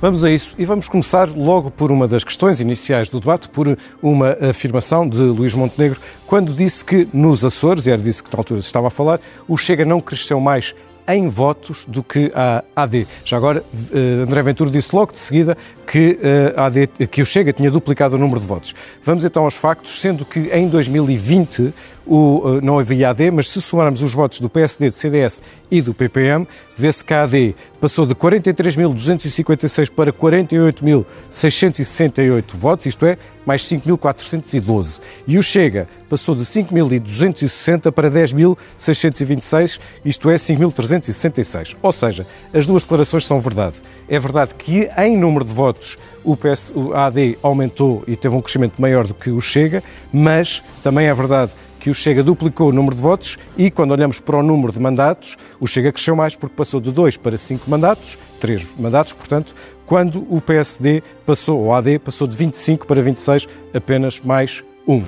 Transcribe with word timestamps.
Vamos 0.00 0.22
a 0.22 0.30
isso 0.30 0.54
e 0.56 0.64
vamos 0.64 0.88
começar 0.88 1.28
logo 1.28 1.72
por 1.72 1.90
uma 1.90 2.06
das 2.06 2.22
questões 2.22 2.60
iniciais 2.60 3.08
do 3.08 3.18
debate, 3.18 3.48
por 3.48 3.76
uma 4.00 4.36
afirmação 4.48 5.08
de 5.08 5.18
Luís 5.18 5.54
Montenegro, 5.54 6.00
quando 6.24 6.52
disse 6.52 6.84
que 6.84 7.08
nos 7.12 7.44
Açores, 7.44 7.88
e 7.88 7.90
era 7.90 8.00
disso 8.00 8.22
que 8.22 8.32
na 8.32 8.38
altura 8.38 8.62
se 8.62 8.66
estava 8.68 8.86
a 8.86 8.90
falar, 8.90 9.20
o 9.48 9.56
Chega 9.56 9.84
não 9.84 10.00
cresceu 10.00 10.38
mais 10.38 10.72
em 11.08 11.26
votos 11.26 11.84
do 11.86 12.04
que 12.04 12.30
a 12.32 12.62
AD. 12.76 13.08
Já 13.24 13.38
agora, 13.38 13.64
eh, 13.92 14.22
André 14.22 14.42
Ventura 14.42 14.70
disse 14.70 14.94
logo 14.94 15.10
de 15.10 15.18
seguida 15.18 15.56
que, 15.84 16.16
eh, 16.22 16.54
a 16.56 16.66
AD, 16.66 16.86
que 17.10 17.20
o 17.20 17.26
Chega 17.26 17.52
tinha 17.52 17.70
duplicado 17.70 18.14
o 18.14 18.18
número 18.18 18.38
de 18.38 18.46
votos. 18.46 18.74
Vamos 19.02 19.24
então 19.24 19.44
aos 19.44 19.56
factos, 19.56 19.98
sendo 19.98 20.24
que 20.24 20.48
em 20.52 20.68
2020 20.68 21.74
o, 22.08 22.56
eh, 22.56 22.60
não 22.64 22.78
havia 22.78 23.10
AD, 23.10 23.30
mas 23.30 23.50
se 23.50 23.60
somarmos 23.60 24.02
os 24.02 24.14
votos 24.14 24.40
do 24.40 24.48
PSD, 24.48 24.88
do 24.88 24.96
CDS 24.96 25.42
e 25.70 25.82
do 25.82 25.92
PPM, 25.92 26.48
vê-se 26.74 27.04
que 27.04 27.12
a 27.12 27.24
AD 27.24 27.54
passou 27.80 28.06
de 28.06 28.14
43.256 28.14 29.90
para 29.90 30.10
48.668 30.12 32.54
votos, 32.54 32.86
isto 32.86 33.04
é, 33.04 33.18
mais 33.44 33.62
5.412. 33.62 35.00
E 35.26 35.36
o 35.38 35.42
Chega 35.42 35.86
passou 36.08 36.34
de 36.34 36.42
5.260 36.42 37.92
para 37.92 38.10
10.626, 38.10 39.78
isto 40.04 40.28
é, 40.30 40.36
5.366. 40.36 41.76
Ou 41.82 41.92
seja, 41.92 42.26
as 42.52 42.66
duas 42.66 42.82
declarações 42.82 43.24
são 43.26 43.40
verdade. 43.40 43.76
É 44.08 44.18
verdade 44.18 44.54
que, 44.54 44.88
em 44.98 45.16
número 45.16 45.44
de 45.44 45.52
votos, 45.52 45.96
o, 46.24 46.36
PS, 46.36 46.72
o 46.74 46.92
AD 46.94 47.38
aumentou 47.42 48.02
e 48.06 48.16
teve 48.16 48.34
um 48.34 48.40
crescimento 48.40 48.80
maior 48.80 49.06
do 49.06 49.12
que 49.14 49.30
o 49.30 49.40
Chega, 49.40 49.84
mas 50.12 50.62
também 50.82 51.06
é 51.06 51.14
verdade 51.14 51.52
que 51.78 51.90
o 51.90 51.94
Chega 51.94 52.22
duplicou 52.22 52.68
o 52.68 52.72
número 52.72 52.94
de 52.94 53.02
votos 53.02 53.38
e, 53.56 53.70
quando 53.70 53.92
olhamos 53.92 54.20
para 54.20 54.36
o 54.36 54.42
número 54.42 54.72
de 54.72 54.80
mandatos, 54.80 55.36
o 55.60 55.66
Chega 55.66 55.92
cresceu 55.92 56.16
mais 56.16 56.36
porque 56.36 56.54
passou 56.54 56.80
de 56.80 56.92
2 56.92 57.16
para 57.16 57.36
5 57.36 57.70
mandatos, 57.70 58.18
3 58.40 58.70
mandatos, 58.78 59.12
portanto, 59.12 59.54
quando 59.86 60.26
o 60.28 60.40
PSD 60.40 61.02
passou, 61.24 61.64
o 61.64 61.72
AD 61.72 61.98
passou 62.00 62.26
de 62.26 62.36
25 62.36 62.86
para 62.86 63.00
26, 63.00 63.46
apenas 63.72 64.20
mais 64.20 64.62
um. 64.86 65.02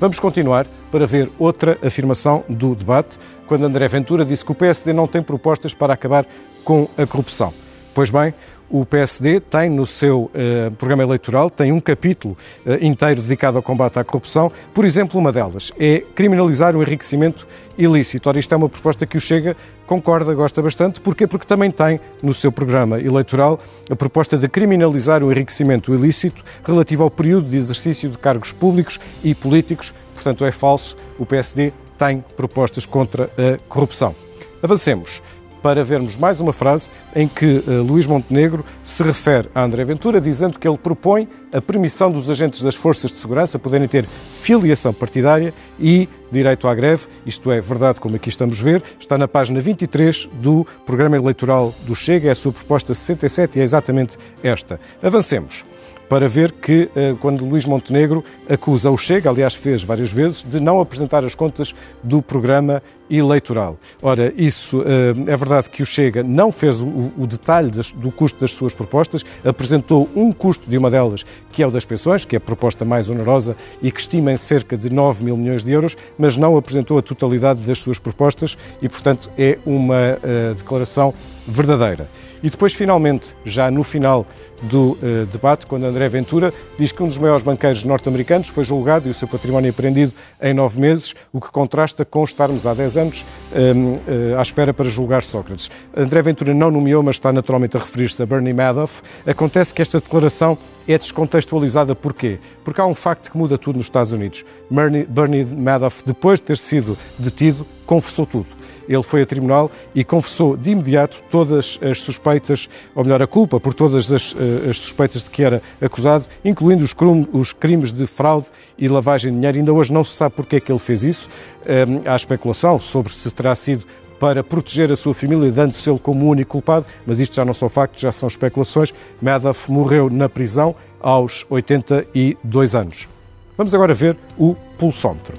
Vamos 0.00 0.18
continuar 0.18 0.66
para 0.90 1.06
ver 1.06 1.30
outra 1.38 1.78
afirmação 1.84 2.44
do 2.48 2.74
debate, 2.74 3.18
quando 3.46 3.64
André 3.64 3.86
Ventura 3.88 4.24
disse 4.24 4.44
que 4.44 4.52
o 4.52 4.54
PSD 4.54 4.92
não 4.92 5.06
tem 5.06 5.22
propostas 5.22 5.72
para 5.72 5.94
acabar 5.94 6.26
com 6.64 6.88
a 6.96 7.06
corrupção. 7.06 7.52
Pois 7.94 8.10
bem, 8.10 8.34
o 8.68 8.84
PSD 8.84 9.38
tem 9.38 9.70
no 9.70 9.86
seu 9.86 10.22
uh, 10.22 10.74
programa 10.76 11.04
eleitoral 11.04 11.48
tem 11.48 11.70
um 11.70 11.78
capítulo 11.78 12.36
uh, 12.66 12.84
inteiro 12.84 13.22
dedicado 13.22 13.56
ao 13.56 13.62
combate 13.62 14.00
à 14.00 14.04
corrupção. 14.04 14.50
Por 14.72 14.84
exemplo, 14.84 15.20
uma 15.20 15.30
delas 15.30 15.70
é 15.78 16.02
criminalizar 16.12 16.74
o 16.74 16.82
enriquecimento 16.82 17.46
ilícito. 17.78 18.28
Ora, 18.28 18.40
isto 18.40 18.52
é 18.52 18.56
uma 18.56 18.68
proposta 18.68 19.06
que 19.06 19.16
o 19.16 19.20
Chega 19.20 19.56
concorda, 19.86 20.34
gosta 20.34 20.60
bastante. 20.60 21.00
Porquê? 21.00 21.24
Porque 21.24 21.46
também 21.46 21.70
tem 21.70 22.00
no 22.20 22.34
seu 22.34 22.50
programa 22.50 23.00
eleitoral 23.00 23.60
a 23.88 23.94
proposta 23.94 24.36
de 24.36 24.48
criminalizar 24.48 25.22
o 25.22 25.30
enriquecimento 25.30 25.94
ilícito 25.94 26.42
relativo 26.64 27.04
ao 27.04 27.10
período 27.12 27.48
de 27.48 27.56
exercício 27.56 28.10
de 28.10 28.18
cargos 28.18 28.50
públicos 28.50 28.98
e 29.22 29.36
políticos. 29.36 29.94
Portanto, 30.14 30.44
é 30.44 30.50
falso. 30.50 30.96
O 31.16 31.24
PSD 31.24 31.72
tem 31.96 32.24
propostas 32.36 32.84
contra 32.84 33.30
a 33.38 33.56
corrupção. 33.68 34.16
Avancemos 34.60 35.22
para 35.64 35.82
vermos 35.82 36.14
mais 36.14 36.42
uma 36.42 36.52
frase 36.52 36.90
em 37.16 37.26
que 37.26 37.64
uh, 37.66 37.82
Luís 37.82 38.06
Montenegro 38.06 38.62
se 38.82 39.02
refere 39.02 39.48
a 39.54 39.62
André 39.62 39.82
Ventura, 39.82 40.20
dizendo 40.20 40.58
que 40.58 40.68
ele 40.68 40.76
propõe 40.76 41.26
a 41.54 41.62
permissão 41.62 42.10
dos 42.10 42.28
agentes 42.28 42.60
das 42.60 42.74
forças 42.74 43.12
de 43.12 43.18
segurança 43.18 43.60
poderem 43.60 43.86
ter 43.86 44.04
filiação 44.06 44.92
partidária 44.92 45.54
e 45.78 46.08
direito 46.30 46.66
à 46.66 46.74
greve. 46.74 47.06
Isto 47.24 47.52
é 47.52 47.60
verdade, 47.60 48.00
como 48.00 48.16
aqui 48.16 48.28
estamos 48.28 48.60
a 48.60 48.64
ver. 48.64 48.82
Está 48.98 49.16
na 49.16 49.28
página 49.28 49.60
23 49.60 50.28
do 50.34 50.66
programa 50.84 51.16
eleitoral 51.16 51.72
do 51.86 51.94
Chega, 51.94 52.28
é 52.28 52.32
a 52.32 52.34
sua 52.34 52.52
proposta 52.52 52.92
67 52.92 53.56
e 53.56 53.60
é 53.60 53.62
exatamente 53.62 54.18
esta. 54.42 54.80
Avancemos 55.00 55.62
para 56.08 56.28
ver 56.28 56.52
que, 56.52 56.90
eh, 56.94 57.14
quando 57.20 57.44
Luís 57.44 57.64
Montenegro 57.64 58.22
acusa 58.48 58.90
o 58.90 58.96
Chega, 58.96 59.30
aliás 59.30 59.54
fez 59.54 59.82
várias 59.82 60.12
vezes, 60.12 60.42
de 60.42 60.60
não 60.60 60.80
apresentar 60.80 61.24
as 61.24 61.34
contas 61.34 61.74
do 62.02 62.20
programa 62.20 62.82
eleitoral. 63.10 63.78
Ora, 64.02 64.32
isso 64.36 64.82
eh, 64.82 65.32
é 65.32 65.36
verdade 65.36 65.68
que 65.70 65.82
o 65.82 65.86
Chega 65.86 66.22
não 66.22 66.52
fez 66.52 66.82
o 66.82 67.26
detalhe 67.26 67.70
do 67.96 68.10
custo 68.10 68.38
das 68.38 68.52
suas 68.52 68.74
propostas, 68.74 69.24
apresentou 69.44 70.08
um 70.14 70.32
custo 70.32 70.68
de 70.68 70.76
uma 70.76 70.90
delas, 70.90 71.24
que 71.52 71.62
é 71.62 71.66
o 71.66 71.70
das 71.70 71.84
pensões, 71.84 72.24
que 72.24 72.36
é 72.36 72.38
a 72.38 72.40
proposta 72.40 72.84
mais 72.84 73.08
onerosa 73.08 73.56
e 73.82 73.90
que 73.90 74.00
estima 74.00 74.32
em 74.32 74.36
cerca 74.36 74.76
de 74.76 74.90
9 74.90 75.24
mil 75.24 75.36
milhões 75.36 75.62
de 75.62 75.72
euros, 75.72 75.96
mas 76.18 76.36
não 76.36 76.56
apresentou 76.56 76.98
a 76.98 77.02
totalidade 77.02 77.60
das 77.60 77.78
suas 77.78 77.98
propostas 77.98 78.56
e, 78.82 78.88
portanto, 78.88 79.30
é 79.38 79.58
uma 79.64 80.18
uh, 80.18 80.54
declaração 80.54 81.14
verdadeira. 81.46 82.08
E 82.42 82.50
depois, 82.50 82.74
finalmente, 82.74 83.34
já 83.44 83.70
no 83.70 83.82
final 83.82 84.26
do 84.62 84.92
uh, 84.92 85.26
debate, 85.32 85.66
quando 85.66 85.84
André 85.84 86.08
Ventura 86.08 86.52
diz 86.78 86.92
que 86.92 87.02
um 87.02 87.08
dos 87.08 87.16
maiores 87.18 87.42
banqueiros 87.42 87.84
norte-americanos 87.84 88.48
foi 88.48 88.64
julgado 88.64 89.08
e 89.08 89.10
o 89.10 89.14
seu 89.14 89.26
património 89.26 89.70
apreendido 89.70 90.12
em 90.40 90.52
nove 90.52 90.78
meses, 90.78 91.14
o 91.32 91.40
que 91.40 91.50
contrasta 91.50 92.04
com 92.04 92.22
estarmos 92.22 92.66
há 92.66 92.74
dez 92.74 92.96
anos 92.96 93.24
um, 93.54 93.94
uh, 93.94 94.00
eh, 94.06 94.38
à 94.38 94.42
espera 94.42 94.74
para 94.74 94.88
julgar 94.88 95.22
Sócrates. 95.22 95.70
André 95.96 96.20
Ventura 96.20 96.52
não 96.52 96.70
nomeou, 96.70 97.02
mas 97.02 97.16
está 97.16 97.32
naturalmente 97.32 97.76
a 97.76 97.80
referir-se 97.80 98.22
a 98.22 98.26
Bernie 98.26 98.52
Madoff. 98.52 99.02
Acontece 99.26 99.72
que 99.72 99.80
esta 99.80 99.98
declaração 99.98 100.58
é 100.86 100.98
descontextualizada 101.34 101.94
porquê? 101.94 102.38
Porque 102.62 102.80
há 102.80 102.86
um 102.86 102.94
facto 102.94 103.30
que 103.30 103.36
muda 103.36 103.58
tudo 103.58 103.76
nos 103.76 103.86
Estados 103.86 104.12
Unidos. 104.12 104.44
Bernie, 104.70 105.44
Madoff, 105.44 106.04
depois 106.04 106.38
de 106.38 106.46
ter 106.46 106.56
sido 106.56 106.96
detido, 107.18 107.66
confessou 107.84 108.24
tudo. 108.24 108.46
Ele 108.88 109.02
foi 109.02 109.22
a 109.22 109.26
tribunal 109.26 109.70
e 109.94 110.04
confessou 110.04 110.56
de 110.56 110.70
imediato 110.70 111.22
todas 111.30 111.78
as 111.82 112.00
suspeitas, 112.00 112.68
ou 112.94 113.04
melhor, 113.04 113.22
a 113.22 113.26
culpa 113.26 113.58
por 113.60 113.74
todas 113.74 114.12
as, 114.12 114.34
eh, 114.34 114.70
as 114.70 114.78
suspeitas 114.78 115.22
de 115.22 115.30
que 115.30 115.42
era 115.42 115.62
acusado, 115.80 116.24
incluindo 116.44 116.84
os, 116.84 116.94
os, 117.32 117.52
crimes 117.52 117.92
de 117.92 118.06
fraude 118.06 118.46
e 118.78 118.88
lavagem 118.88 119.30
de 119.30 119.36
dinheiro. 119.36 119.58
Ainda 119.58 119.72
hoje 119.72 119.92
não 119.92 120.04
se 120.04 120.12
sabe 120.12 120.34
porque 120.34 120.56
é 120.56 120.60
que 120.60 120.70
ele 120.70 120.78
fez 120.78 121.04
isso. 121.04 121.28
Um, 121.66 122.10
há 122.10 122.16
especulação 122.16 122.78
sobre 122.78 123.12
se 123.12 123.30
terá 123.30 123.54
sido 123.54 123.84
para 124.24 124.42
proteger 124.42 124.90
a 124.90 124.96
sua 124.96 125.12
família, 125.12 125.52
dando-se 125.52 125.90
ele 125.90 125.98
como 125.98 126.26
único 126.26 126.52
culpado, 126.52 126.86
mas 127.06 127.20
isto 127.20 127.36
já 127.36 127.44
não 127.44 127.52
são 127.52 127.68
factos, 127.68 128.00
já 128.00 128.10
são 128.10 128.26
especulações. 128.26 128.90
Madoff 129.20 129.70
morreu 129.70 130.08
na 130.08 130.30
prisão 130.30 130.74
aos 130.98 131.44
82 131.50 132.74
anos. 132.74 133.06
Vamos 133.54 133.74
agora 133.74 133.92
ver 133.92 134.16
o 134.38 134.54
pulsómetro. 134.78 135.36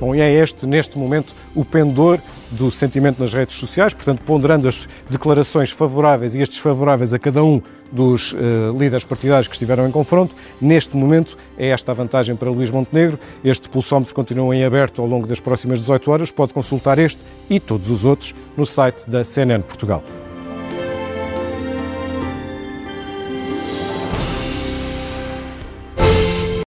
Bom, 0.00 0.16
e 0.16 0.20
é 0.20 0.32
este, 0.32 0.66
neste 0.66 0.98
momento, 0.98 1.32
o 1.54 1.64
pendor 1.64 2.18
do 2.50 2.70
sentimento 2.70 3.20
nas 3.20 3.32
redes 3.32 3.56
sociais, 3.56 3.92
portanto, 3.94 4.22
ponderando 4.22 4.68
as 4.68 4.88
declarações 5.08 5.70
favoráveis 5.70 6.34
e 6.34 6.42
as 6.42 6.48
desfavoráveis 6.48 7.12
a 7.12 7.18
cada 7.18 7.42
um 7.42 7.60
dos 7.90 8.32
uh, 8.32 8.36
líderes 8.76 9.04
partidários 9.04 9.46
que 9.46 9.54
estiveram 9.54 9.86
em 9.86 9.90
confronto. 9.90 10.34
Neste 10.60 10.96
momento, 10.96 11.36
é 11.56 11.68
esta 11.68 11.92
a 11.92 11.94
vantagem 11.94 12.34
para 12.34 12.50
Luís 12.50 12.70
Montenegro. 12.70 13.18
Este 13.44 13.68
pulsómetro 13.68 14.14
continua 14.14 14.54
em 14.54 14.64
aberto 14.64 15.00
ao 15.00 15.08
longo 15.08 15.26
das 15.26 15.40
próximas 15.40 15.80
18 15.80 16.10
horas. 16.10 16.30
Pode 16.30 16.52
consultar 16.52 16.98
este 16.98 17.20
e 17.48 17.60
todos 17.60 17.90
os 17.90 18.04
outros 18.04 18.34
no 18.56 18.66
site 18.66 19.08
da 19.08 19.22
CNN 19.22 19.62
Portugal. 19.62 20.02